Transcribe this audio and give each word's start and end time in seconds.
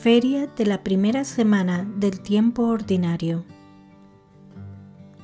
Feria 0.00 0.46
de 0.46 0.66
la 0.66 0.84
primera 0.84 1.24
semana 1.24 1.88
del 1.96 2.20
tiempo 2.20 2.64
ordinario. 2.64 3.44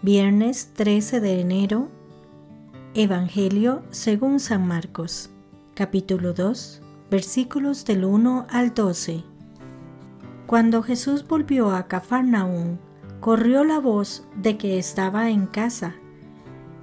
Viernes 0.01 0.71
13 0.73 1.21
de 1.21 1.41
enero. 1.41 1.89
Evangelio 2.95 3.83
según 3.91 4.41
San 4.41 4.67
Marcos. 4.67 5.31
Capítulo 5.75 6.33
2. 6.33 6.81
Versículos 7.11 7.85
del 7.85 8.07
1 8.07 8.47
al 8.49 8.73
12. 8.73 9.23
Cuando 10.47 10.83
Jesús 10.83 11.29
volvió 11.29 11.71
a 11.71 11.87
Cafarnaún, 11.87 12.81
corrió 13.21 13.65
la 13.65 13.79
voz 13.79 14.27
de 14.37 14.57
que 14.57 14.79
estaba 14.79 15.29
en 15.29 15.47
casa, 15.47 15.95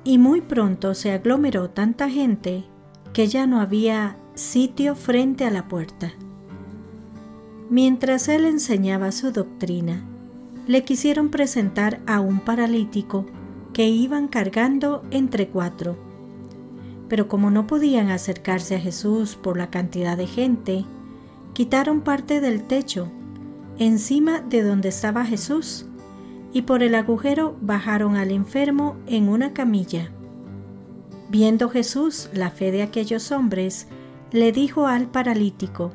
y 0.03 0.19
muy 0.19 0.41
pronto 0.41 0.93
se 0.93 1.11
aglomeró 1.11 1.71
tanta 1.71 2.07
gente 2.07 2.65
que 3.13 3.27
ya 3.27 3.47
no 3.47 3.59
había 3.59 4.15
sitio 4.35 4.95
frente 4.95 5.43
a 5.43 5.49
la 5.49 5.67
puerta. 5.67 6.13
Mientras 7.69 8.27
él 8.29 8.45
enseñaba 8.45 9.11
su 9.11 9.31
doctrina, 9.31 10.03
le 10.67 10.83
quisieron 10.83 11.29
presentar 11.29 12.01
a 12.07 12.19
un 12.19 12.39
paralítico 12.39 13.27
que 13.73 13.87
iban 13.87 14.27
cargando 14.27 15.03
entre 15.11 15.49
cuatro. 15.49 15.95
Pero 17.07 17.27
como 17.27 17.51
no 17.51 17.67
podían 17.67 18.09
acercarse 18.09 18.75
a 18.75 18.79
Jesús 18.79 19.35
por 19.35 19.57
la 19.57 19.69
cantidad 19.69 20.17
de 20.17 20.25
gente, 20.25 20.85
quitaron 21.53 22.01
parte 22.01 22.41
del 22.41 22.63
techo 22.63 23.11
encima 23.77 24.41
de 24.41 24.61
donde 24.61 24.89
estaba 24.89 25.23
Jesús 25.25 25.85
y 26.51 26.63
por 26.63 26.83
el 26.83 26.95
agujero 26.95 27.55
bajaron 27.61 28.15
al 28.15 28.31
enfermo 28.31 28.97
en 29.07 29.29
una 29.29 29.53
camilla. 29.53 30.11
Viendo 31.29 31.69
Jesús 31.69 32.29
la 32.33 32.49
fe 32.49 32.71
de 32.71 32.81
aquellos 32.81 33.31
hombres, 33.31 33.87
le 34.31 34.51
dijo 34.51 34.87
al 34.87 35.07
paralítico, 35.07 35.91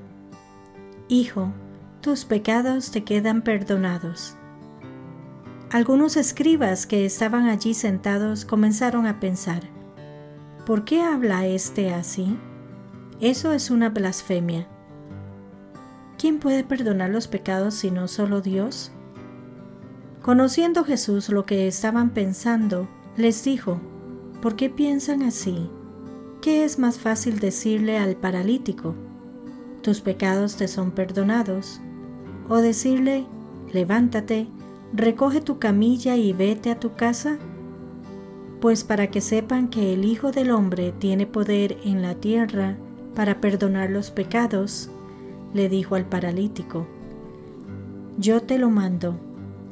Hijo, 1.09 1.53
tus 2.05 2.27
pecados 2.27 2.91
te 2.91 3.03
quedan 3.03 3.41
perdonados. 3.41 4.37
Algunos 5.71 6.19
escribas 6.19 6.87
que 6.87 7.07
estaban 7.07 7.47
allí 7.47 7.73
sentados 7.73 8.45
comenzaron 8.45 9.07
a 9.07 9.21
pensar, 9.21 9.63
¿por 10.67 10.85
qué 10.85 11.01
habla 11.01 11.47
éste 11.47 11.95
así? 11.95 12.39
Eso 13.23 13.53
es 13.53 13.71
una 13.71 13.89
blasfemia. 13.89 14.69
¿Quién 16.19 16.41
puede 16.41 16.63
perdonar 16.63 17.09
los 17.09 17.27
pecados 17.27 17.73
sino 17.73 18.07
solo 18.07 18.43
Dios? 18.43 18.93
Conociendo 20.21 20.85
Jesús 20.85 21.31
lo 21.31 21.47
que 21.47 21.67
estaban 21.67 22.11
pensando, 22.11 22.87
les 23.17 23.43
dijo, 23.45 23.81
¿por 24.43 24.57
qué 24.57 24.69
piensan 24.69 25.23
así? 25.23 25.71
¿Qué 26.43 26.65
es 26.67 26.79
más 26.79 26.99
fácil 26.99 27.39
decirle 27.39 27.97
al 27.97 28.15
paralítico? 28.15 28.95
Tus 29.81 30.03
pecados 30.03 30.57
te 30.57 30.69
son 30.69 30.91
perdonados 30.91 31.81
o 32.49 32.57
decirle, 32.57 33.27
levántate, 33.73 34.47
recoge 34.93 35.41
tu 35.41 35.59
camilla 35.59 36.17
y 36.17 36.33
vete 36.33 36.71
a 36.71 36.79
tu 36.79 36.95
casa? 36.95 37.39
Pues 38.61 38.85
para 38.85 39.09
que 39.09 39.21
sepan 39.21 39.69
que 39.69 39.93
el 39.93 40.05
Hijo 40.05 40.33
del 40.33 40.51
Hombre 40.51 40.93
tiene 40.99 41.27
poder 41.27 41.79
en 41.85 42.03
la 42.03 42.15
tierra 42.15 42.77
para 43.15 43.41
perdonar 43.41 43.91
los 43.91 44.11
pecados, 44.11 44.91
le 45.53 45.69
dijo 45.69 45.95
al 45.95 46.07
paralítico, 46.07 46.87
yo 48.19 48.43
te 48.43 48.59
lo 48.59 48.71
mando, 48.71 49.19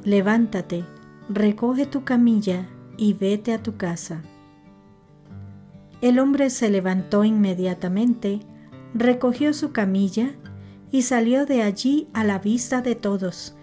levántate, 0.03 0.83
recoge 1.29 1.85
tu 1.85 2.03
camilla 2.03 2.67
y 2.97 3.13
vete 3.13 3.53
a 3.53 3.63
tu 3.63 3.77
casa. 3.77 4.21
El 6.01 6.19
hombre 6.19 6.49
se 6.49 6.69
levantó 6.69 7.23
inmediatamente, 7.23 8.41
recogió 8.93 9.53
su 9.53 9.71
camilla 9.71 10.31
y 10.93 11.01
salió 11.01 11.47
de 11.47 11.63
allí 11.63 12.07
a 12.13 12.23
la 12.23 12.37
vista 12.37 12.83
de 12.83 12.93
todos, 12.93 13.55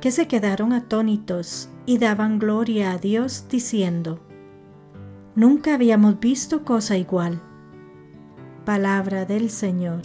que 0.00 0.12
se 0.12 0.28
quedaron 0.28 0.72
atónitos 0.72 1.68
y 1.84 1.98
daban 1.98 2.38
gloria 2.38 2.92
a 2.92 2.98
Dios 2.98 3.46
diciendo, 3.50 4.20
Nunca 5.34 5.74
habíamos 5.74 6.20
visto 6.20 6.64
cosa 6.64 6.96
igual. 6.96 7.42
Palabra 8.64 9.24
del 9.24 9.50
Señor. 9.50 10.02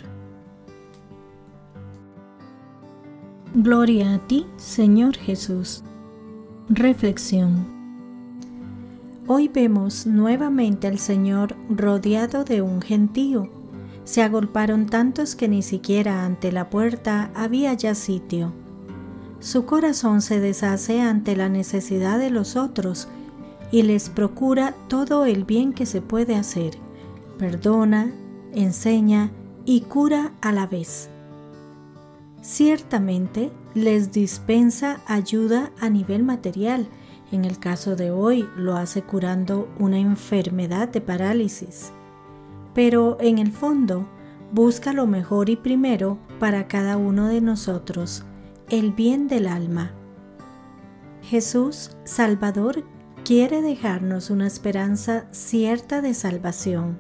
Gloria 3.54 4.16
a 4.16 4.18
ti, 4.18 4.48
Señor 4.58 5.16
Jesús. 5.18 5.84
Reflexión. 6.68 7.64
Hoy 9.28 9.50
vemos 9.50 10.08
nuevamente 10.08 10.88
al 10.88 10.98
Señor 10.98 11.56
rodeado 11.70 12.44
de 12.44 12.64
un 12.64 12.82
gentío 12.82 13.61
se 14.12 14.22
agolparon 14.22 14.88
tantos 14.88 15.38
que 15.38 15.48
ni 15.48 15.62
siquiera 15.62 16.26
ante 16.26 16.52
la 16.52 16.70
puerta 16.70 17.32
había 17.34 17.74
ya 17.76 17.96
sitio. 17.96 18.52
Su 19.40 19.66
corazón 19.66 20.22
se 20.22 20.42
deshace 20.42 21.00
ante 21.00 21.38
la 21.38 21.48
necesidad 21.48 22.20
de 22.20 22.30
los 22.30 22.58
otros 22.58 23.08
y 23.72 23.84
les 23.84 24.10
procura 24.10 24.76
todo 24.90 25.24
el 25.24 25.46
bien 25.46 25.72
que 25.72 25.86
se 25.86 26.02
puede 26.02 26.36
hacer. 26.36 26.74
Perdona, 27.40 28.12
enseña 28.54 29.32
y 29.64 29.80
cura 29.80 30.34
a 30.42 30.52
la 30.52 30.68
vez. 30.68 31.10
Ciertamente 32.42 33.50
les 33.76 34.12
dispensa 34.12 35.00
ayuda 35.06 35.72
a 35.80 35.90
nivel 35.90 36.24
material. 36.24 36.86
En 37.32 37.46
el 37.46 37.60
caso 37.60 37.96
de 37.96 38.12
hoy 38.12 38.46
lo 38.58 38.76
hace 38.76 39.04
curando 39.04 39.70
una 39.80 40.00
enfermedad 40.00 40.90
de 40.90 41.00
parálisis 41.00 41.94
pero 42.74 43.18
en 43.20 43.38
el 43.38 43.52
fondo 43.52 44.08
busca 44.52 44.94
lo 44.94 45.08
mejor 45.08 45.50
y 45.50 45.56
primero 45.56 46.18
para 46.40 46.68
cada 46.68 46.98
uno 46.98 47.28
de 47.28 47.42
nosotros, 47.42 48.24
el 48.70 48.92
bien 48.92 49.28
del 49.28 49.48
alma. 49.48 49.92
Jesús, 51.22 51.92
Salvador, 52.04 52.84
quiere 53.24 53.62
dejarnos 53.62 54.30
una 54.30 54.48
esperanza 54.48 55.26
cierta 55.32 56.02
de 56.02 56.14
salvación. 56.14 57.00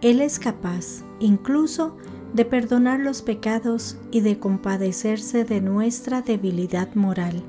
Él 0.00 0.20
es 0.20 0.38
capaz, 0.38 1.04
incluso, 1.20 1.96
de 2.34 2.44
perdonar 2.44 3.00
los 3.00 3.22
pecados 3.22 3.98
y 4.10 4.20
de 4.20 4.38
compadecerse 4.38 5.44
de 5.44 5.60
nuestra 5.60 6.22
debilidad 6.22 6.94
moral. 6.94 7.42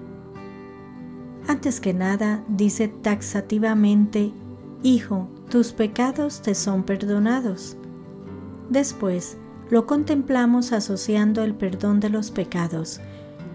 Antes 1.47 1.79
que 1.79 1.94
nada, 1.94 2.44
dice 2.47 2.88
taxativamente, 2.88 4.34
Hijo, 4.84 5.29
tus 5.53 5.72
pecados 5.72 6.41
te 6.41 6.56
son 6.56 6.81
perdonados. 6.81 7.78
Después, 8.72 9.38
lo 9.69 9.86
contemplamos 9.86 10.72
asociando 10.72 11.44
el 11.44 11.53
perdón 11.53 12.00
de 12.00 12.09
los 12.09 12.31
pecados, 12.31 13.00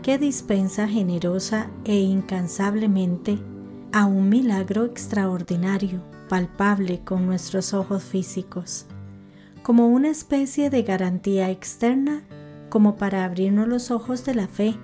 que 0.00 0.16
dispensa 0.16 0.86
generosa 0.86 1.70
e 1.84 1.97
incansablemente 1.97 3.41
a 3.91 4.06
un 4.06 4.28
milagro 4.28 4.84
extraordinario, 4.84 6.00
palpable 6.28 7.00
con 7.00 7.26
nuestros 7.26 7.75
ojos 7.75 8.04
físicos, 8.04 8.86
como 9.65 9.88
una 9.88 10.10
especie 10.10 10.70
de 10.70 10.84
garantía 10.84 11.50
externa, 11.50 12.22
como 12.69 12.94
para 12.94 13.25
abrirnos 13.25 13.66
los 13.66 13.91
ojos 13.91 14.25
de 14.25 14.36
la 14.36 14.47
fe. 14.47 14.76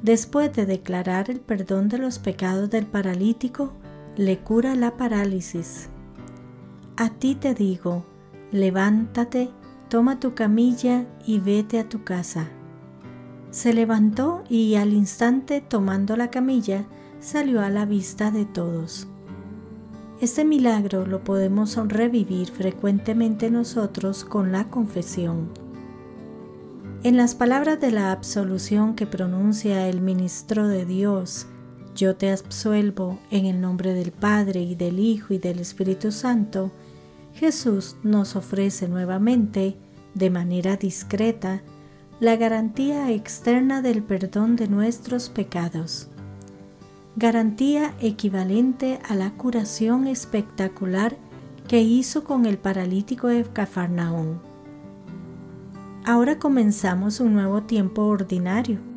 Después 0.00 0.52
de 0.52 0.64
declarar 0.64 1.28
el 1.28 1.40
perdón 1.40 1.88
de 1.88 1.98
los 1.98 2.20
pecados 2.20 2.70
del 2.70 2.86
paralítico, 2.86 3.72
le 4.16 4.38
cura 4.38 4.76
la 4.76 4.96
parálisis 4.96 5.88
a 7.02 7.08
ti 7.08 7.34
te 7.34 7.52
digo, 7.52 8.04
levántate, 8.52 9.50
toma 9.88 10.20
tu 10.20 10.34
camilla 10.34 11.04
y 11.26 11.40
vete 11.40 11.80
a 11.80 11.88
tu 11.88 12.04
casa. 12.04 12.48
Se 13.50 13.72
levantó 13.72 14.44
y 14.48 14.76
al 14.76 14.92
instante 14.92 15.60
tomando 15.60 16.16
la 16.16 16.30
camilla 16.30 16.84
salió 17.18 17.60
a 17.60 17.70
la 17.70 17.86
vista 17.86 18.30
de 18.30 18.44
todos. 18.44 19.08
Este 20.20 20.44
milagro 20.44 21.04
lo 21.04 21.24
podemos 21.24 21.76
revivir 21.88 22.52
frecuentemente 22.52 23.50
nosotros 23.50 24.24
con 24.24 24.52
la 24.52 24.70
confesión. 24.70 25.48
En 27.02 27.16
las 27.16 27.34
palabras 27.34 27.80
de 27.80 27.90
la 27.90 28.12
absolución 28.12 28.94
que 28.94 29.08
pronuncia 29.08 29.88
el 29.88 30.00
ministro 30.02 30.68
de 30.68 30.84
Dios, 30.84 31.48
yo 31.96 32.14
te 32.14 32.30
absuelvo 32.30 33.18
en 33.32 33.46
el 33.46 33.60
nombre 33.60 33.92
del 33.92 34.12
Padre 34.12 34.60
y 34.60 34.76
del 34.76 35.00
Hijo 35.00 35.34
y 35.34 35.38
del 35.38 35.58
Espíritu 35.58 36.12
Santo, 36.12 36.70
Jesús 37.34 37.96
nos 38.02 38.36
ofrece 38.36 38.88
nuevamente, 38.88 39.76
de 40.14 40.30
manera 40.30 40.76
discreta, 40.76 41.62
la 42.20 42.36
garantía 42.36 43.10
externa 43.10 43.82
del 43.82 44.02
perdón 44.02 44.56
de 44.56 44.68
nuestros 44.68 45.28
pecados. 45.28 46.08
Garantía 47.16 47.94
equivalente 48.00 49.00
a 49.08 49.14
la 49.14 49.32
curación 49.32 50.06
espectacular 50.06 51.16
que 51.68 51.80
hizo 51.80 52.24
con 52.24 52.46
el 52.46 52.58
paralítico 52.58 53.28
de 53.28 53.44
Cafarnaún. 53.44 54.40
Ahora 56.04 56.38
comenzamos 56.38 57.20
un 57.20 57.34
nuevo 57.34 57.62
tiempo 57.62 58.02
ordinario 58.02 58.91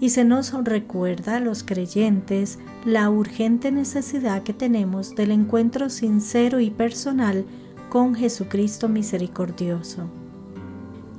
y 0.00 0.10
se 0.10 0.24
nos 0.24 0.52
recuerda 0.64 1.36
a 1.36 1.40
los 1.40 1.64
creyentes 1.64 2.58
la 2.84 3.10
urgente 3.10 3.72
necesidad 3.72 4.42
que 4.42 4.52
tenemos 4.52 5.14
del 5.14 5.32
encuentro 5.32 5.90
sincero 5.90 6.60
y 6.60 6.70
personal 6.70 7.44
con 7.88 8.14
Jesucristo 8.14 8.88
misericordioso. 8.88 10.08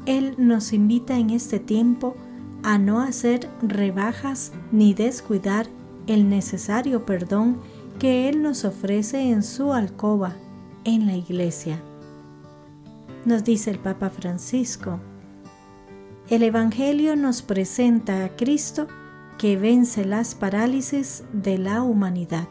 Él 0.05 0.35
nos 0.37 0.71
invita 0.73 1.17
en 1.17 1.29
este 1.29 1.59
tiempo 1.59 2.15
a 2.63 2.77
no 2.77 3.01
hacer 3.01 3.49
rebajas 3.61 4.53
ni 4.71 4.93
descuidar 4.93 5.67
el 6.07 6.29
necesario 6.29 7.05
perdón 7.05 7.57
que 7.99 8.29
Él 8.29 8.41
nos 8.41 8.65
ofrece 8.65 9.29
en 9.29 9.43
su 9.43 9.73
alcoba, 9.73 10.35
en 10.85 11.05
la 11.05 11.15
iglesia. 11.15 11.81
Nos 13.25 13.43
dice 13.43 13.71
el 13.71 13.79
Papa 13.79 14.09
Francisco, 14.09 14.99
el 16.29 16.43
Evangelio 16.43 17.15
nos 17.15 17.41
presenta 17.41 18.23
a 18.23 18.35
Cristo 18.35 18.87
que 19.39 19.57
vence 19.57 20.05
las 20.05 20.35
parálisis 20.35 21.23
de 21.33 21.57
la 21.57 21.81
humanidad. 21.81 22.47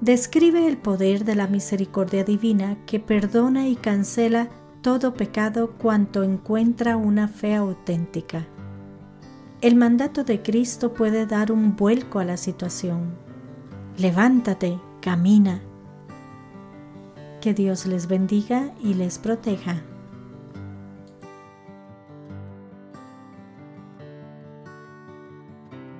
Describe 0.00 0.66
el 0.66 0.78
poder 0.78 1.24
de 1.24 1.34
la 1.34 1.46
misericordia 1.46 2.24
divina 2.24 2.78
que 2.86 3.00
perdona 3.00 3.68
y 3.68 3.76
cancela 3.76 4.48
todo 4.80 5.12
pecado 5.12 5.72
cuanto 5.78 6.22
encuentra 6.22 6.96
una 6.96 7.28
fe 7.28 7.54
auténtica. 7.54 8.46
El 9.60 9.76
mandato 9.76 10.24
de 10.24 10.40
Cristo 10.42 10.94
puede 10.94 11.26
dar 11.26 11.52
un 11.52 11.76
vuelco 11.76 12.18
a 12.18 12.24
la 12.24 12.36
situación. 12.38 13.14
Levántate, 13.98 14.78
camina. 15.00 15.60
Que 17.42 17.52
Dios 17.52 17.84
les 17.84 18.08
bendiga 18.08 18.72
y 18.82 18.94
les 18.94 19.18
proteja. 19.18 19.82